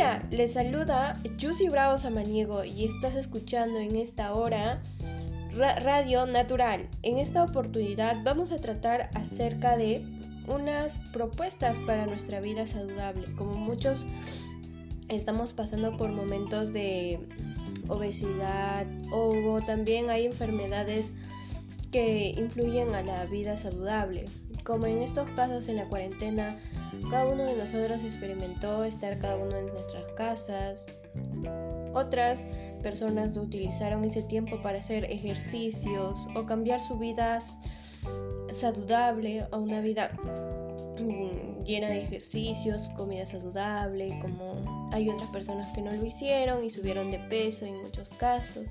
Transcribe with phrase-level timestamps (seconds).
[0.00, 4.82] Hola, les saluda Yusi Bravo Samaniego y estás escuchando en esta hora
[5.52, 6.88] Radio Natural.
[7.02, 10.02] En esta oportunidad vamos a tratar acerca de
[10.48, 13.26] unas propuestas para nuestra vida saludable.
[13.36, 14.06] Como muchos
[15.10, 17.20] estamos pasando por momentos de
[17.88, 21.12] obesidad o también hay enfermedades
[21.92, 24.30] que influyen a la vida saludable.
[24.64, 26.58] Como en estos casos en la cuarentena,
[27.08, 30.86] cada uno de nosotros experimentó estar cada uno en nuestras casas.
[31.92, 32.46] Otras
[32.82, 37.40] personas utilizaron ese tiempo para hacer ejercicios o cambiar su vida
[38.50, 40.10] saludable a una vida
[40.98, 46.70] mm, llena de ejercicios, comida saludable, como hay otras personas que no lo hicieron y
[46.70, 48.66] subieron de peso en muchos casos.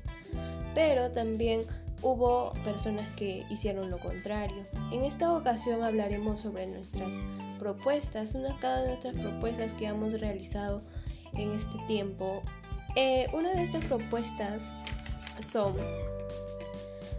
[0.76, 1.64] Pero también
[2.02, 4.66] hubo personas que hicieron lo contrario.
[4.92, 7.14] En esta ocasión hablaremos sobre nuestras
[7.58, 10.82] propuestas, una cada de nuestras propuestas que hemos realizado
[11.34, 12.42] en este tiempo.
[12.96, 14.74] Eh, una de estas propuestas
[15.42, 15.76] son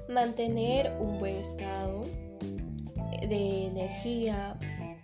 [0.09, 2.05] mantener un buen estado
[3.29, 4.59] de energía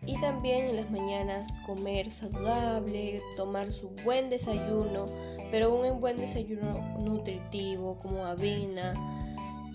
[0.06, 5.06] y también en las mañanas comer saludable, tomar su buen desayuno,
[5.50, 8.94] pero un buen desayuno nutritivo como avena,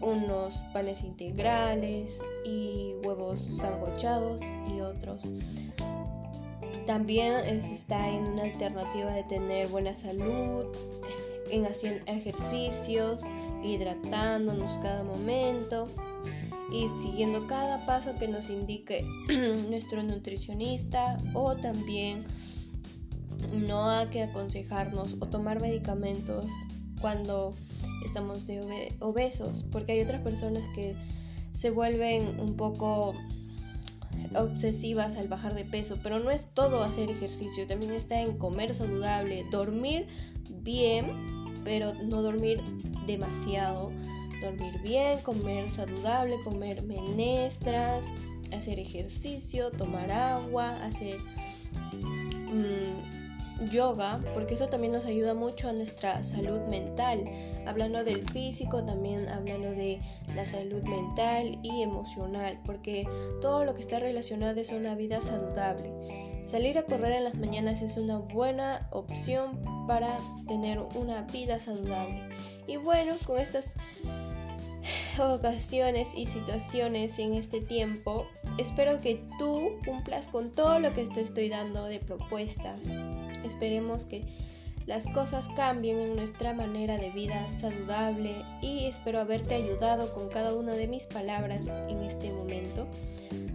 [0.01, 4.41] unos panes integrales y huevos sancochados
[4.73, 5.21] y otros.
[6.85, 10.65] También está en una alternativa de tener buena salud,
[11.49, 13.21] en hacer ejercicios,
[13.63, 15.87] hidratándonos cada momento
[16.71, 19.05] y siguiendo cada paso que nos indique
[19.69, 22.23] nuestro nutricionista o también
[23.53, 26.45] no hay que aconsejarnos o tomar medicamentos
[27.01, 27.53] cuando
[28.03, 30.95] estamos de obesos, porque hay otras personas que
[31.51, 33.13] se vuelven un poco
[34.35, 38.73] obsesivas al bajar de peso, pero no es todo hacer ejercicio, también está en comer
[38.73, 40.07] saludable, dormir
[40.49, 42.61] bien, pero no dormir
[43.05, 43.91] demasiado,
[44.41, 48.07] dormir bien, comer saludable, comer menestras,
[48.51, 51.17] hacer ejercicio, tomar agua, hacer...
[52.51, 53.20] Mm,
[53.69, 57.23] yoga, porque eso también nos ayuda mucho a nuestra salud mental.
[57.65, 59.99] Hablando del físico, también hablando de
[60.35, 63.07] la salud mental y emocional, porque
[63.41, 65.91] todo lo que está relacionado es una vida saludable.
[66.45, 70.17] Salir a correr en las mañanas es una buena opción para
[70.47, 72.29] tener una vida saludable.
[72.67, 73.73] Y bueno, con estas
[75.19, 78.25] ocasiones y situaciones en este tiempo,
[78.57, 82.87] espero que tú cumplas con todo lo que te estoy dando de propuestas.
[83.43, 84.23] Esperemos que
[84.87, 90.53] las cosas cambien en nuestra manera de vida saludable y espero haberte ayudado con cada
[90.55, 92.87] una de mis palabras en este momento.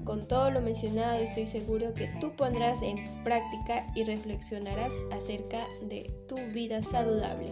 [0.05, 6.13] Con todo lo mencionado estoy seguro que tú pondrás en práctica y reflexionarás acerca de
[6.29, 7.49] tu vida saludable.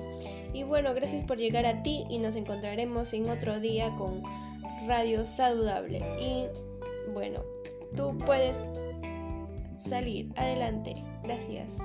[0.53, 4.23] Y bueno, gracias por llegar a ti y nos encontraremos en otro día con
[4.87, 5.99] Radio Saludable.
[6.21, 6.47] Y
[7.13, 7.41] bueno,
[7.97, 8.61] tú puedes
[9.77, 10.95] salir adelante.
[11.23, 11.79] Gracias.